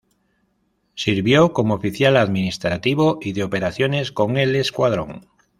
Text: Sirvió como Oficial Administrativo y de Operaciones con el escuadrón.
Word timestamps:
Sirvió 0.95 1.53
como 1.53 1.75
Oficial 1.75 2.17
Administrativo 2.17 3.19
y 3.21 3.33
de 3.33 3.43
Operaciones 3.43 4.11
con 4.11 4.37
el 4.37 4.55
escuadrón. 4.55 5.27